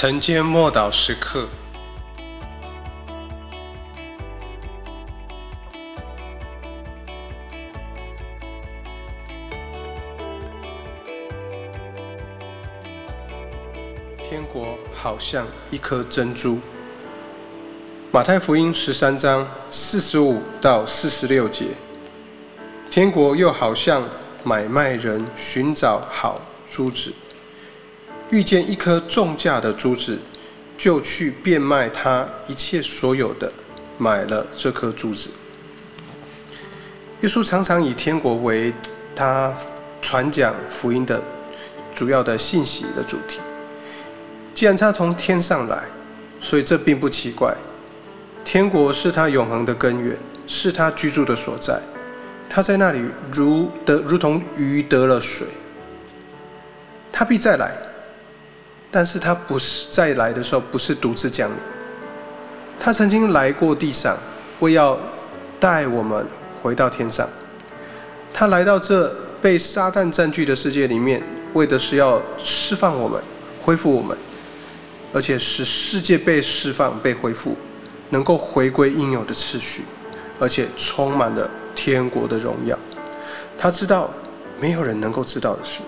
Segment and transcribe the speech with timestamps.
[0.00, 1.48] 晨间默祷时刻。
[14.18, 16.60] 天国好像一颗珍珠。
[18.12, 21.64] 马太福音十三章四十五到四十六节。
[22.88, 24.08] 天国又好像
[24.44, 27.12] 买卖人寻找好珠子。
[28.30, 30.18] 遇见一颗重价的珠子，
[30.76, 33.50] 就去变卖他一切所有的，
[33.96, 35.30] 买了这颗珠子。
[37.22, 38.72] 耶稣常常以天国为
[39.16, 39.52] 他
[40.02, 41.20] 传讲福音的
[41.94, 43.40] 主要的信息的主题。
[44.54, 45.84] 既然他从天上来，
[46.40, 47.54] 所以这并不奇怪。
[48.44, 51.80] 天国是他永恒的根源，是他居住的所在。
[52.48, 53.00] 他在那里
[53.32, 55.46] 如得如同鱼得了水，
[57.10, 57.87] 他必再来。
[58.90, 61.56] 但是他不是再来的时候，不是独自降临。
[62.80, 64.16] 他曾经来过地上，
[64.60, 64.98] 为要
[65.60, 66.26] 带我们
[66.62, 67.28] 回到天上。
[68.32, 71.22] 他来到这被撒旦占据的世界里面，
[71.54, 73.20] 为的是要释放我们，
[73.60, 74.16] 恢复我们，
[75.12, 77.56] 而且使世界被释放、被恢复，
[78.10, 79.82] 能够回归应有的次序，
[80.38, 82.78] 而且充满了天国的荣耀。
[83.58, 84.08] 他知道
[84.60, 85.80] 没有人能够知道的事。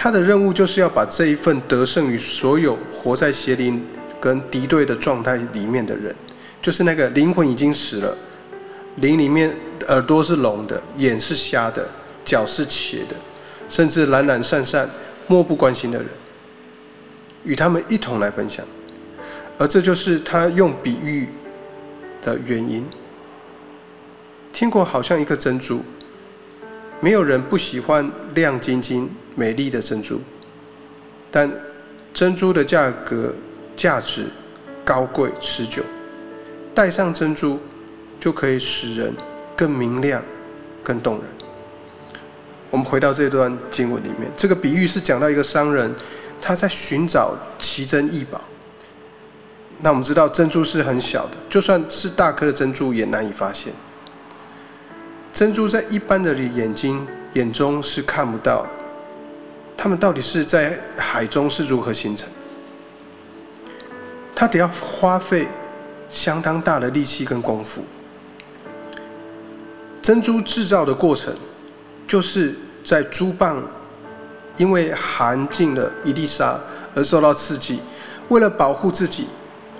[0.00, 3.84] 他的任务就是要把这一份得胜于所有活在邪灵
[4.20, 6.14] 跟敌对的状态里面的人，
[6.62, 8.16] 就是那个灵魂已经死了，
[8.98, 9.52] 灵里面
[9.88, 11.84] 耳朵是聋的，眼是瞎的，
[12.24, 13.16] 脚是瘸的，
[13.68, 14.88] 甚至懒懒散散、
[15.26, 16.06] 漠不关心的人，
[17.42, 18.64] 与他们一同来分享。
[19.58, 21.28] 而这就是他用比喻
[22.22, 22.86] 的原因。
[24.52, 25.82] 天国好像一颗珍珠。
[27.00, 29.08] 没有人不喜欢亮晶晶、
[29.38, 30.20] 美丽的珍珠，
[31.30, 31.48] 但
[32.12, 33.32] 珍珠的价格、
[33.76, 34.26] 价值
[34.84, 35.80] 高贵、持久。
[36.74, 37.60] 戴上珍珠，
[38.18, 39.14] 就可以使人
[39.56, 40.20] 更明亮、
[40.82, 41.24] 更动人。
[42.68, 45.94] 我们回到这段经文里面，这个比喻是讲到一个商人，
[46.40, 48.40] 他在寻找奇珍异宝。
[49.80, 53.72] 那我们知道，珍珠是很小的，就算是大颗的珍珠也难以发现。
[55.32, 58.66] 珍珠在一般的眼睛眼中是看不到，
[59.78, 62.28] 它们到底是在海中是如何形成？
[64.34, 65.46] 它得要花费
[66.10, 67.82] 相当大的力气跟功夫。
[70.02, 71.32] 珍珠制造的过程，
[72.08, 73.56] 就是在珠蚌
[74.56, 76.58] 因为含进了一粒沙
[76.94, 77.80] 而受到刺激，
[78.28, 79.28] 为了保护自己，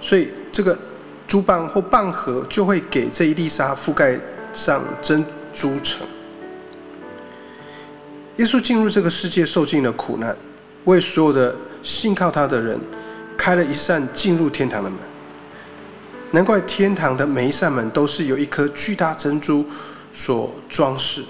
[0.01, 0.79] 所以这个
[1.27, 4.17] 珠蚌或蚌壳就会给这一粒沙覆盖
[4.53, 5.27] 上珍。
[5.51, 6.07] 珠层，
[8.39, 10.37] 耶稣进入这个世界，受尽了苦难，
[10.85, 12.79] 为所有的信靠他的人
[13.37, 14.99] 开了一扇进入天堂的门。
[16.31, 19.65] 难怪天堂的每一扇门都是由一颗巨大珍珠
[20.13, 21.25] 所装饰。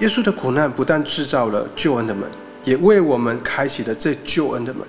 [0.00, 2.28] 耶稣的苦难不但制造了救恩的门，
[2.64, 4.86] 也为我们开启了这救恩的门，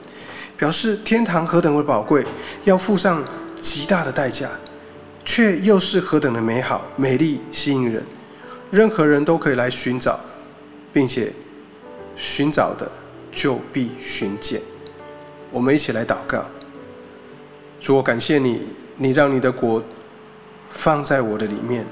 [0.57, 2.25] 表示天堂何等的宝贵，
[2.65, 3.23] 要付上
[3.61, 4.49] 极大的代价。
[5.25, 8.05] 却又是何等的美好、美丽、吸引人，
[8.73, 10.19] 任何人都可以来寻找，
[10.91, 11.31] 并且
[12.15, 12.91] 寻找的
[13.31, 14.59] 就必寻见。
[15.51, 16.43] 我们一起来祷告：
[17.79, 18.61] 主，我感谢你，
[18.97, 19.83] 你让你的国
[20.71, 21.85] 放在我的里面，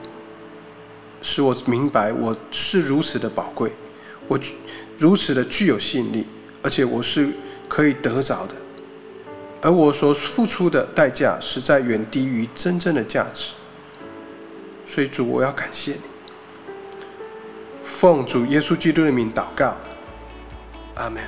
[1.22, 3.72] 使我明白我是如此的宝贵，
[4.28, 4.40] 我
[4.98, 6.26] 如此的具有吸引力，
[6.64, 7.30] 而且我是
[7.70, 8.56] 可以得着的。
[9.62, 13.54] 而我所付出的代价实在远低于真正的价值，
[14.84, 16.11] 所以主，我要感谢你。
[18.02, 19.76] 奉主耶稣基督的名祷告，
[20.96, 21.22] 阿门。